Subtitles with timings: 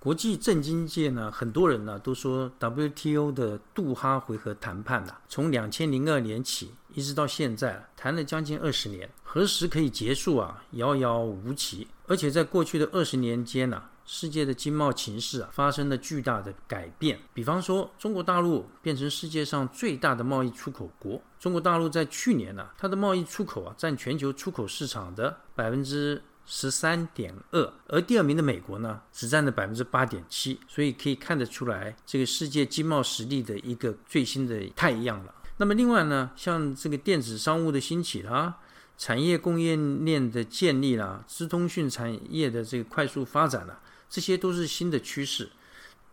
[0.00, 10.64] 国际政经界呢，很多人呢都说 WTO 的杜哈回合谈判呐，从两千零二年起一直到现在，谈了将近二十年，何时可以结束啊？
[10.70, 11.86] 遥遥无期。
[12.06, 17.20] 而且在过去的二十年间呢，世界的经贸情势啊发生了巨大的改变。
[17.34, 21.20] 比方说，中国大陆变成世界上最大的贸易出口国。
[21.38, 26.22] 中国大陆在去年呢，它的贸易出口啊占全球出口市场的百分之。
[26.46, 35.34] 十三点二，而第二名的美国呢，只占了百分之八点七，所以可以看得出来，这个世界经贸实力的一个最新的太阳了。
[35.58, 38.56] 那么另外呢，像这个电子商务的兴起啦，
[38.98, 45.50] 产业供应链的建立啦，资通讯产业的这个快速发展啦，这些都是新的趋势。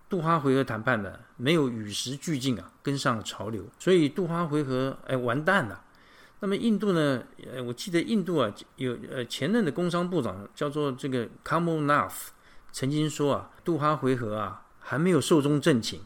[0.09, 5.83] 杜哈回合谈判呢，没有与时俱进啊，跟上潮流，所以杜哈回合哎完蛋了。
[6.39, 7.23] 那么印度呢？
[7.51, 12.27] 呃，我记得印度啊，有呃前任的工商部长叫做这个 Kamal Nath，
[12.71, 15.99] 曾经说啊，杜哈回合啊还没有寿终正寝，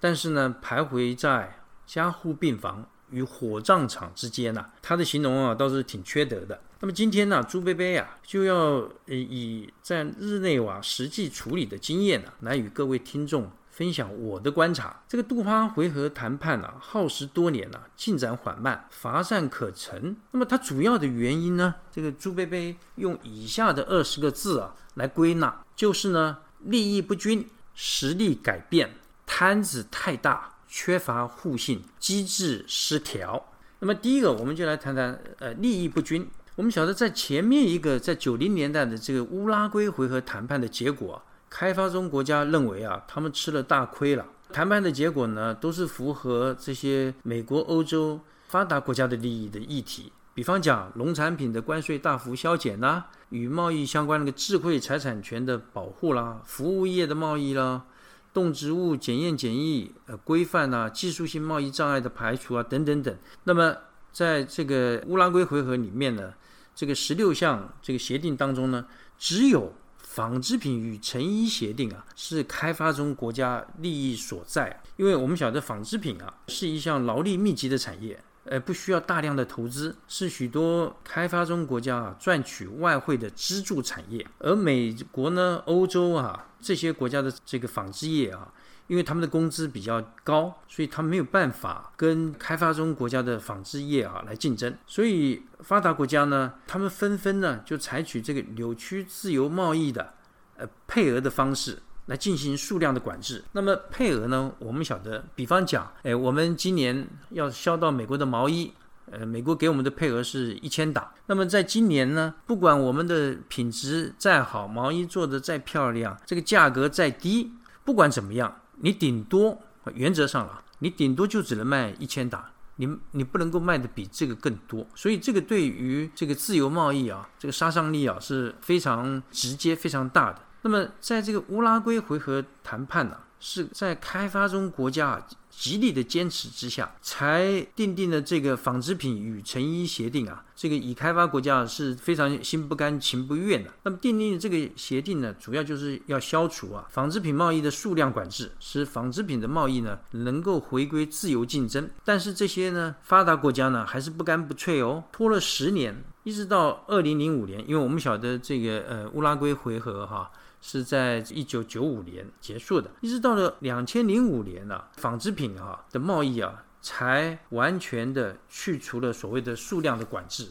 [0.00, 4.70] 但是呢，徘徊在加护病房与火葬场之间呐。
[4.82, 6.60] 他的形容啊倒是挺缺德的。
[6.80, 13.50] 那么今天呢，朱贝贝啊就要呃以在日内瓦实际处理的经验呢，来与各位听众。
[13.76, 20.16] 分享我的观察，这个杜哈回合谈判啊，耗时多年啊，进展缓慢，乏善可陈。
[20.30, 21.74] 那么它主要的原因呢？
[21.92, 28.94] 这个朱贝贝用以下的二十个字啊来归纳，就是呢，利益不均，实力改变，
[29.26, 33.52] 摊子太大，缺乏互信，机制失调。
[33.80, 36.26] 那么第一个，我们就来谈谈呃利益不均。
[36.54, 41.22] 我们晓得在前面一个在九零年代的这个乌拉圭回合谈判的结果。
[41.48, 44.26] 开发中国家认为啊，他们吃了大亏了。
[44.52, 50.12] 谈判的结果呢，都是符合这些美国、欧洲发达国家的利益的议题。
[50.34, 57.84] 比方讲，农产品的关税大幅削减啦，与贸易相关那个智慧财产权的保护啦，服务业的贸易啦，
[58.32, 63.16] 动植物检验检疫呃规范呐，技术性贸易障碍的排除啊，等等等。
[63.44, 63.74] 那么，
[64.12, 66.34] 在这个乌拉圭回合里面呢，
[66.74, 68.86] 这个十六项这个协定当中呢，
[69.18, 69.72] 只有。
[70.16, 74.80] 纺织品与成衣协定啊，是开发中国家利益所在。
[74.96, 84.26] 因为我们晓得纺织品啊是一项劳力密集的产业，呃，不需要大量的投资，是许多开发中国家啊赚取外汇的支柱产业。
[84.38, 88.50] 而美国呢、欧洲啊这些国家的这个纺织业啊。
[88.88, 94.76] 因为他们的工资比较高，所以他们没有办法跟开发中国家的纺织业啊来竞争。
[94.86, 100.14] 所以发达国家呢，他们纷纷呢就采取这个扭曲自由贸易的
[100.56, 103.42] 呃配额的方式来进行数量的管制。
[103.52, 108.72] 那么配额呢，我们晓得，比方讲，哎，我们今年要销到美国的毛衣，
[109.10, 111.12] 呃，美国给我们的配额是一千打。
[111.26, 117.52] 那么在今年呢，不管我们的品质再好，毛衣做的再漂亮，这个价格再低，
[117.84, 118.60] 不管怎么样。
[118.76, 119.60] 你顶多
[119.94, 130.40] 原则上了，你顶多就只能卖一千打，你你不能够卖的比这个更多，所以这个对于这个自由贸易啊，这个杀伤力啊是非常直接、非常大的。
[130.62, 135.26] 那么在这个乌拉圭回合谈判呢，是在开发中国家。
[135.58, 140.44] 极力的坚持之下，才订定了这个纺织品与成衣协定啊。
[140.54, 143.70] 这个已开发国家是非常心不甘情不愿的。
[143.82, 151.88] 那么订定的这个协定呢，主要就是要消除啊纺织品贸易的数量管制，使纺织品的贸易呢能够回归自由竞争。
[152.04, 160.30] 但是这些呢发达国家呢还是不干不脆哦，拖了十年，一直到二零零五年，因为我们晓得这个呃乌拉圭回合哈。
[160.60, 170.50] 是在一九九五年结束的，一直到了两千零五年呢，纺织品啊的贸易啊才完全的去除了所谓的数量的管制。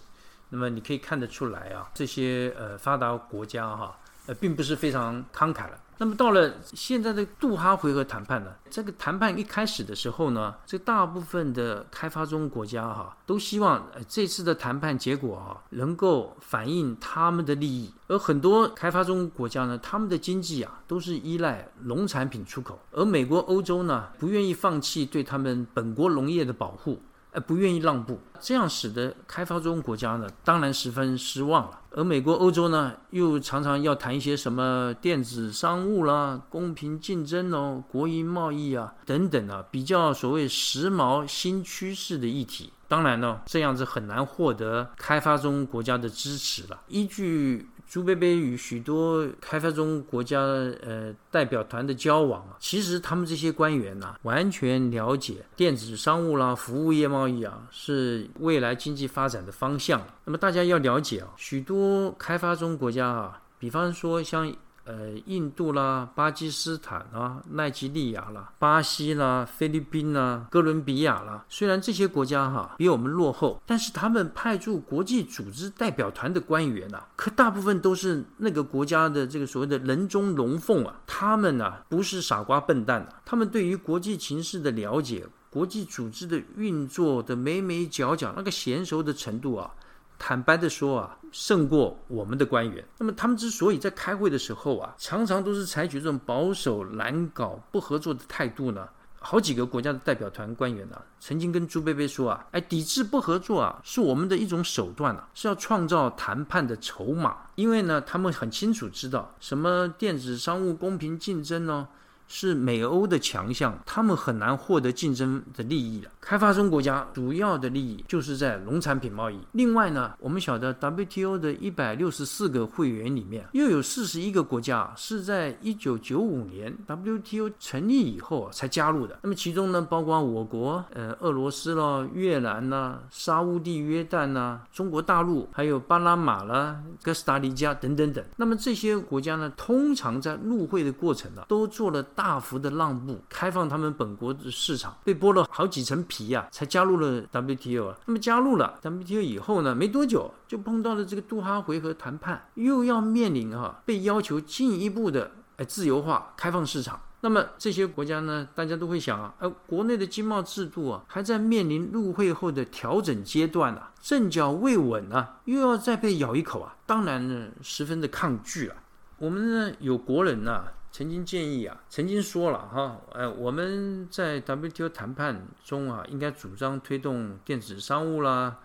[0.49, 3.97] 那么你可以看得出来啊，这些呃发达国家哈
[4.27, 5.79] 呃并不是非常慷慨了。
[5.97, 27.01] 那么到了现在的杜哈回合谈判呢，这个谈判一开始的时候呢，这大部分的开发中国家哈都希望这次的谈判结果啊能够反映他们的利益，而很多开发中国家呢，他们的经济啊都是依赖农产品出口，而美国、欧洲呢不愿意放弃对他们本国农业的保护。
[27.35, 31.81] 呃，不愿意让步，这样使得开发中国家呢，当然十分失望了。
[31.91, 42.71] 而美国、欧洲呢，又常常要谈一些什么电子商务啦、公平竞争哦、国营贸易啊等等啊，比较所谓时髦新趋势的议题。
[42.87, 46.79] 当然呢，这样子很难获得开发中国家的支持了。
[46.87, 60.05] 依据朱贝贝与许多开发中国家呃代表团的交往啊，其实他们这些官员呐，完全了解电子商务啦、服务业贸易啊是未来经济发展的方向。
[60.25, 64.53] 那么大家要了解啊，许多开发中国家啊，比方说像。
[64.85, 81.01] 呃，印度啦、巴基斯坦啦、奈及利亚啦、巴西啦、菲律宾啦、哥伦比亚啦，虽然这些国家哈比我们落后，但是他们派驻国际组织代表团的官员呐，可大部分都是那个国家的这个所谓的人中龙凤啊。
[81.07, 89.71] 他们呐不是傻瓜笨蛋啊，他们对于国际情势的了解、国际组织的运作的每每角角，那个娴熟的程度啊。
[90.17, 92.83] 坦白的说啊，胜过我们的官员。
[92.97, 98.87] 那么他们之所以在开会的时候啊，常常都是采取这种保守、难搞、不合作的态度呢？
[99.19, 107.37] 好几个国家的代表团官员呢，曾经跟朱贝贝说啊，哎，抵制不合作啊，是我们的一种手段啊，是要创造谈判的筹码。
[107.55, 111.87] 因为呢，他们很清楚知道什么电子商务公平竞争呢？
[112.27, 116.09] 是美欧的强项，他们很难获得竞争的利益了。
[116.25, 119.39] 开发中国家主要的利益就是在农产品贸易。
[119.51, 129.19] 另外呢，我们晓得 WTO 的一百六十四个会员里面，又有四十一个国家是在一九九五年 WTO 成立以后才加入的。
[129.21, 138.25] 那么其中呢，包括我国、呃俄罗斯啦、越南呐、沙乌地约旦呐、中国大陆，还有巴拿马啦、哥斯达黎加等等等。
[138.37, 142.01] 那么这些国家呢，通常在入会的过程呢，都做了。
[142.15, 147.97] 大幅的让步，开放他们本国的市场，被剥了好几层皮呀，才加入了 WTO 啊。
[148.05, 156.99] 那么加入了 WTO 以后呢，没多久就碰到了这个杜哈回合谈判，又要面临哈被要求进一步的哎自由化、开放市场。
[157.21, 168.77] 那么这些国家呢，大家都会想啊，呃，国内的经贸制度啊，还在面临入会后的调整阶段啊，阵脚未稳啊，又要再被咬一口啊，当然呢，十分的抗拒啊。
[169.17, 170.65] 我们呢，有国人呐。
[170.95, 178.59] 曾经建议啊，曾经说了哈，哎，我们在 WTO 谈判中啊，应该主张推动电子商务啦，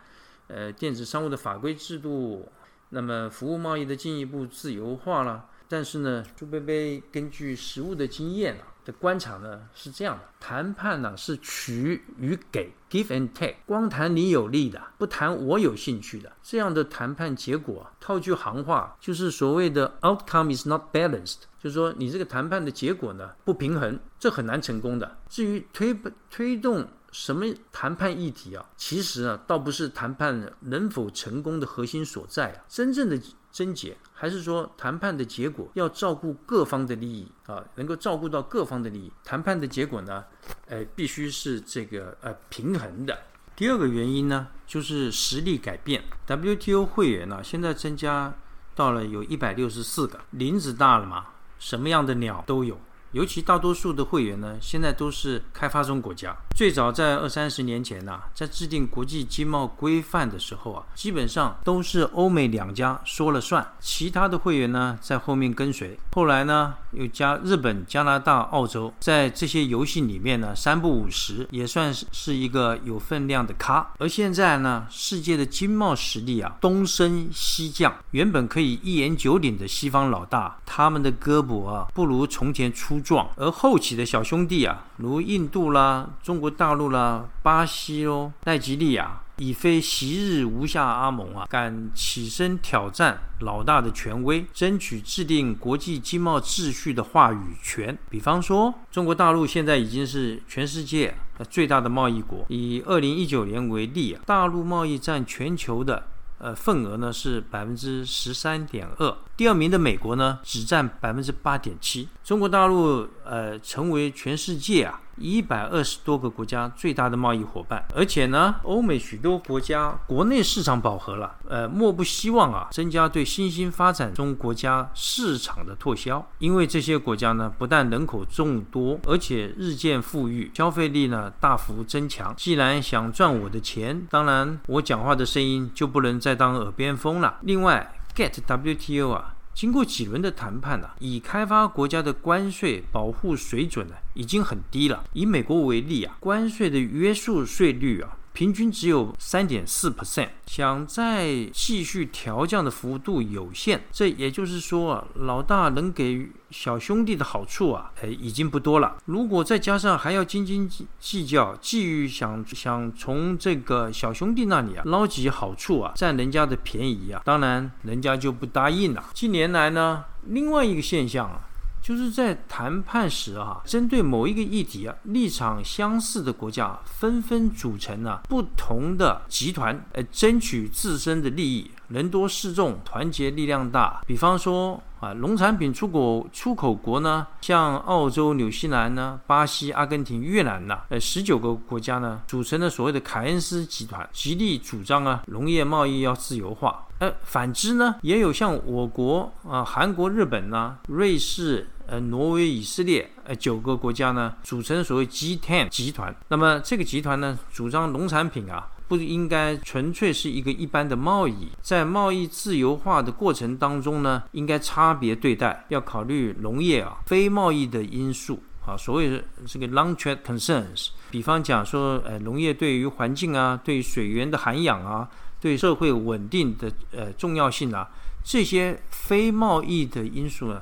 [0.46, 2.48] 呃，电子商务的法规制度，
[2.90, 5.48] 那么服务贸易的进一步自由化啦。
[5.66, 8.78] 但是呢，朱贝贝根据实务的经验啊。
[8.90, 25.19] 的观察呢是这样的，谈判呢是取与给，give and take，光谈你有利的，不谈我有兴趣的，这样的谈判结果，套句行话就是所谓的 outcome is not balanced，就是说你这个谈判的结果呢不平衡，这很难成功的。
[25.28, 25.96] 至于推
[26.31, 33.20] 推动什么谈判议题啊，其实啊倒不是谈判能否成功的核心所在啊，真正的。
[33.52, 39.12] 症结，还是说谈判的结果要照顾各方的利益啊，能够照顾到各方的利益。
[39.25, 40.25] 谈判的结果呢，
[40.67, 43.19] 呃，必须是这个呃平衡的。
[43.56, 46.02] 第二个原因呢，就是实力改变。
[46.26, 48.35] WTO 会员呢，现在增加
[48.75, 51.26] 到了有一百六十四个，林子大了嘛，
[51.58, 52.79] 什么样的鸟都有。
[53.12, 56.36] 尤其大多数的会员呢，现在都是开发中国家。
[56.54, 65.98] 最早在二三十年前呐，在制定国际经贸规范的时候啊，基本上都是欧美两家说了算，其他的会员呢在后面跟随。
[66.12, 73.92] 后来呢，又加日本、加拿大、澳洲，在这些游戏里面呢，三不五十也算是是一个有分量的咖。
[73.99, 97.97] 而现在呢，世界的经贸实力啊，东升西降，原本可以一言九鼎的西方老大，他们的胳膊啊，不如从前粗壮，而后起的小兄弟啊，如印度啦、中国大陆啦、巴西喽、奈及利亚，已非昔日无下阿蒙啊，敢起身挑战老大的权威，争取制定国际经贸秩序的话语权。
[98.09, 101.14] 比方说，中国大陆现在已经是全世界
[101.49, 106.07] 最大的贸易国，以二零一九年为例啊，大陆贸易占全球的。
[106.40, 115.00] 呃，份额呢是百分之十三点二，第二名的美国呢只占百分之八点七，中国大陆呃成为全世界啊。
[115.20, 132.34] 一百二十多个国家最大的贸易伙伴，而且呢，欧美许多国家国内市场饱和了，呃，莫不希望啊，增加对新兴发展中国家市场的拓销，因为这些国家呢，不但人口众多，而且日渐富裕，消费力呢大幅增强。
[132.36, 137.38] 既然想赚我的钱，当然我讲话的声音就不能再当耳边风了。
[137.42, 139.34] 另外，Get WTO 啊。
[139.52, 145.04] 经过几轮的谈判呢，以开发国家的关税保护水准呢，已经很低了。
[145.12, 153.82] 以美国为例啊，关税的约束税率啊，平均只有三点四 percent，想再继续调降的幅度有限。
[153.90, 158.96] 这也就是说，老大能给小兄弟的好处啊，哎，已经不多了。
[159.04, 160.68] 如果再加上还要斤斤
[160.99, 169.04] 计较，觊觎想想从这个小兄弟那里啊捞几好处啊，占人家的便宜啊，当然人家就不答应了。
[169.12, 171.49] 近年来呢，另外一个现象啊。
[171.82, 181.70] 就是在谈判时啊，针对某一个议题啊，立场相似的国家纷纷组成了不同的集团，呃，争取自身的利益。
[181.88, 184.00] 人多势众，团结力量大。
[184.06, 196.87] 比方说啊，农产品出口出口国呢，像澳洲、纽西兰呢、巴西、阿根廷、越南呐，呃，十九个国家呢，组成了所谓的凯恩斯集团，极力主张啊，农业贸易要自由化。
[196.99, 206.14] 呃，反之呢，也有像我国啊、韩国、日本呐、瑞士、呃、挪威、以色列呃九个国家呢，组成所谓 G10 集团。
[206.28, 208.69] 那么这个集团呢，主张农产品啊。
[208.90, 225.09] 不应该纯粹是一个一般的贸易，在贸易自由化的过程当中呢，应该差别对待，要考虑农业啊非贸易的因素啊，所谓的这个 long trade concerns，比方讲说，呃，农业对于环境啊，对水源的涵养啊，
[225.40, 227.88] 对社会稳定的呃重要性啊，
[228.25, 230.61] 这些非贸易的因素呢，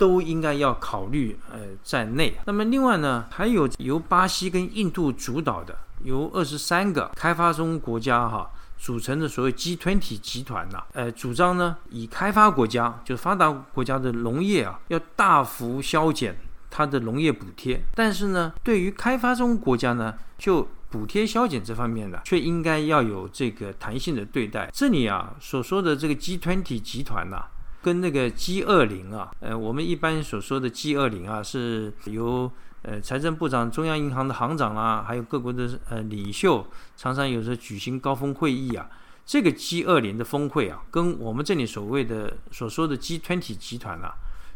[0.00, 2.34] 都应该要考虑呃在内。
[2.46, 5.76] 那么另外呢，还有由巴西跟印度主导的。
[6.02, 16.34] 由二十三个开发中国家哈组成的所谓 G20 集团呐，呃，主张呢以开发国家就是发达国家的农业啊，要大幅削减
[16.70, 24.70] 它的农业补贴，但是呢，对于开发中国家呢，就补贴削减这方面的，却应该要有这个弹性的对待。
[24.72, 27.44] 这里啊所说的这个 G20 集团呐，
[27.82, 32.50] 跟那个 G20 啊，呃，我们一般所说的 G20 啊，是由
[32.82, 38.88] 呃，财政部长、中央银行的行长啦，还有各国的呃领袖，常常有时候举行高峰会议啊。
[39.26, 44.14] 这个 G 二零的峰会啊，跟我们这里所谓的所说的 G twenty 集团啊，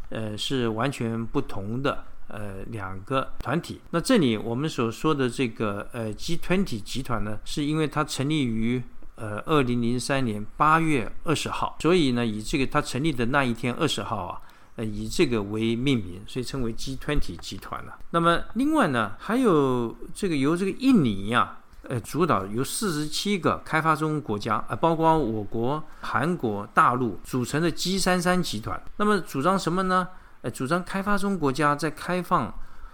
[0.09, 3.79] 呃，是完全不同的呃两个团体。
[3.91, 8.83] 那这里我们所说的这个呃 G twenty 集团呢，是因为它成立于
[9.15, 14.41] 呃二零零三年八月二十号，所以呢，以这个它成立的那一天二十号啊。
[14.77, 17.97] 呃，以这个为命名，所以称为 G20 集团了。
[18.09, 28.83] 那么，另外呢，还有这个由这个印尼呀，呃，主导由四十七个开发中国家，呃，包括我国、韩国、大陆组成的 G33 集团。
[28.97, 30.09] 那么，主张什么呢？
[30.41, 32.53] 呃，主张开发中国家在开放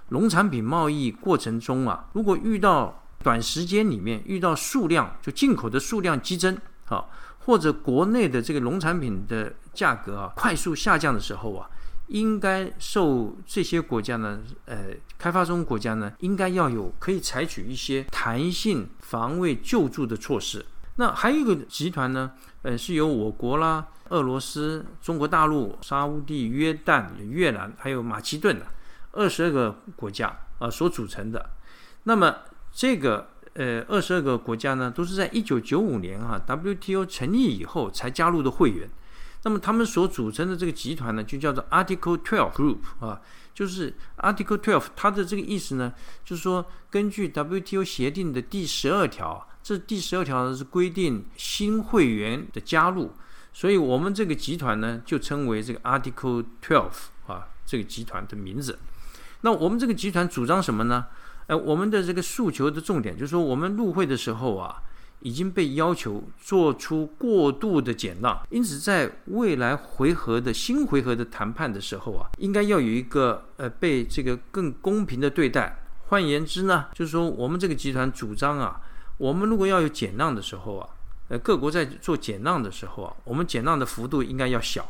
[0.10, 7.06] 农产品贸易过程中啊，如果遇到短时间里面遇到数量就进口的数量激增，啊。
[7.44, 11.68] 或者国内的这个农产品的价格啊快速下降的时候啊，
[12.06, 20.64] 应该受这些国家呢，呃，开发中国家呢，应该要有可以采取一些弹性防卫救助的措施。
[20.98, 28.68] 那还有一个集团呢，呃，是由我国啦、俄罗斯、中国大陆、沙地、约旦、越南还有马其顿的
[29.14, 31.50] 二十二个国家啊所组成的。
[32.04, 32.36] 那么
[32.74, 33.28] 这个。
[33.56, 38.90] 呃，二十二个国家呢，都是在一九九五年哈 WTO 成立以后才加入的会员。
[39.44, 43.20] 那么他们所组成的这个集团呢，就叫做 Article Twelve Group 啊，
[43.54, 53.12] 就是 Article Twelve，它的这个意思呢，就是说根据 WTO 协定的第十二条，这第十二条是规定新会员的加入，
[53.52, 56.88] 所以我们这个集团呢，就称为这个 Article Twelve
[57.28, 58.80] 啊，这个集团的名字。
[59.42, 61.08] 那我们这个集团主张什么呢？
[61.48, 64.82] 呃，我们的这个诉求的重点就是说，我们入会的时候啊，
[65.20, 75.78] 已经被要求做出过度的减让，因此在未来回合的新回合的谈判的时候啊，应该要有一个呃被这个更公平的对待。
[76.08, 78.82] 换言之呢，就是说我们这个集团主张啊，
[79.18, 80.90] 我们如果要有减让的时候啊，
[81.30, 84.86] 呃，各国在做减让的时候啊，我们减让的幅度应该要小。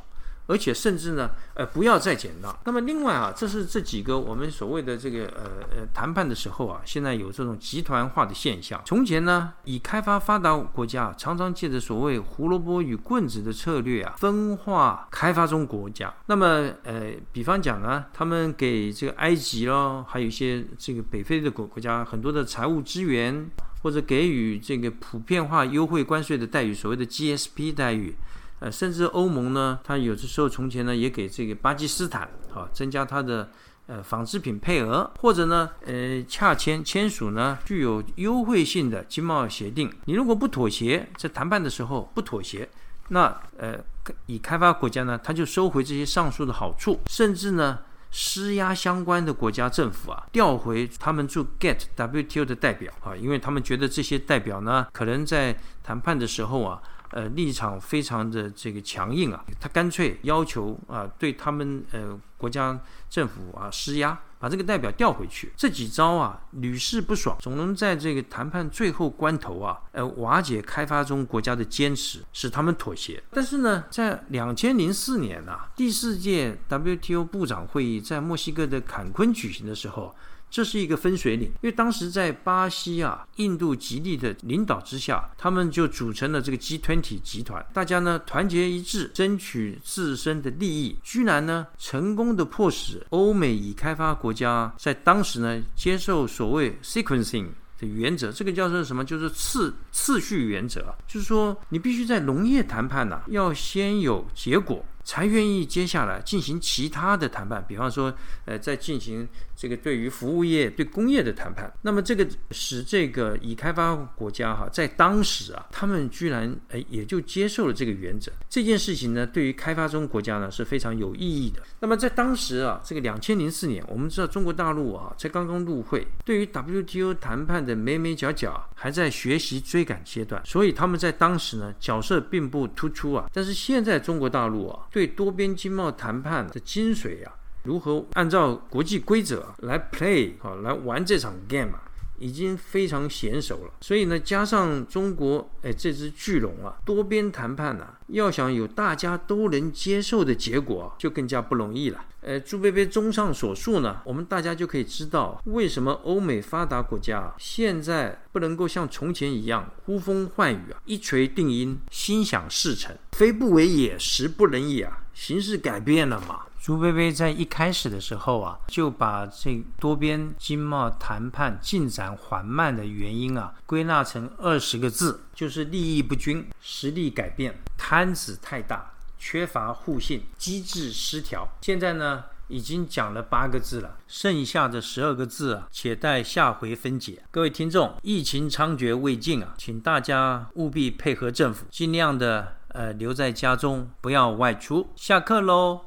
[0.47, 2.57] 而且甚至呢，呃，不要再减让。
[2.65, 5.43] 那么另外啊，这是这几个我们所谓的这个呃
[5.75, 8.81] 呃谈判的时候啊，现在有这种集团化的现象。
[8.85, 16.13] 从前呢，以开发发达国家常常借着所谓胡萝卜与棍子的策略啊，分化开发中国家。
[16.25, 23.49] 那么呃，比方讲呢，他们给这个埃及咯，还有一些这个北非的国国家很多的财务资源，
[23.83, 28.13] 或者给予这个普遍化优惠关税的待遇，所谓的 GSP 待遇。
[28.61, 33.49] 呃，甚至欧盟呢，它有的时候从前呢也给这个巴基斯坦啊增加它的
[33.87, 39.91] 呃纺织品配额，或者呢呃洽签签署呢具有优惠性的经贸协定。
[40.05, 42.69] 你如果不妥协，在谈判的时候不妥协，
[43.09, 43.79] 那呃
[44.27, 47.79] 以开发国家呢，他就收回这些上述的好处，甚至呢
[48.11, 56.79] 施压相关的国家政府啊，调回他们驻 Get WTO 的代表啊，因为他们觉得这些代表呢，可能在谈判的时候啊。
[57.11, 65.51] 呃，立场非常的这个强硬啊，他干脆要求啊，对他们呃国家政府啊施压，把这个代表调回去。
[65.55, 73.21] 这几招啊屡试不爽，总能在这个谈判最后关头啊，呃瓦解开发中国家的坚持，使他们妥协。
[73.31, 80.15] 但是呢，在两千零四年啊，第四届 WTO 部长会议在墨西哥的坎昆举行的时候。
[80.51, 97.47] 这是一个分水岭，因为当时在巴西啊、印度、吉利的领导之下，他们就组成了这个 G20 集团，大家呢团结一致，争取自身的利益，居然呢成功的迫使欧美已开发国家在当时呢接受所谓 sequencing
[97.79, 99.05] 的原则，这个叫做什么？
[99.05, 104.85] 就是次次序原则，就是说你必须在农业谈判呢要先有结果。
[105.03, 108.13] 才愿意接下来进行其他的谈判，比方说，
[108.45, 111.71] 呃，在进行这个对于服务业、对工业的谈判。
[111.81, 118.31] 那么，这个使这个已开发国家哈，在当时啊，他们居然哎也就接受了这个原则。
[118.49, 121.61] 这件事情呢，对于开发中国家呢是非常有意义的。
[121.79, 133.27] 那么，在当时啊，这个两千零四年，我们知道中国大陆啊才刚刚入会，对于 WTO 谈判的眉眉角角还在学习追赶阶段，所以他们在当时呢角色并不突出啊。
[133.33, 134.87] 但是现在中国大陆啊。
[134.91, 141.81] 对对多边经贸谈判的精髓啊，如何按照国际规则来 play 啊，来玩这场 game 啊，
[142.21, 143.73] 已经非常娴熟了。
[143.81, 152.05] 所以呢，加上中国哎这只巨龙啊，多边谈判呢，要想有大家都能接受的结果，就更加不容易了。
[152.21, 162.95] 呃，朱贝贝综上所述呢，我们大家就可以知道，为什么欧美发达国家现在不能够像从前一样呼风唤雨啊，一锤定音，心想事成。
[163.13, 165.03] 非不为也，时不能也啊！
[165.15, 166.41] 形势改变了嘛。
[166.61, 181.47] 朱薇薇在一开始的时候啊，就把这多边经贸谈判进展缓慢的原因啊，归纳成二十个字，就是利益不均、实力改变、摊子太大、缺乏互信、机制失调。
[181.61, 187.23] 现在呢，已经讲了八个字了，剩下的十二个字啊，且待下回分解。
[187.31, 192.57] 各位听众，疫情猖獗未尽啊，请大家务必配合政府，尽量的。
[192.73, 194.91] 呃，留在家中，不要外出。
[194.95, 195.81] 下课喽。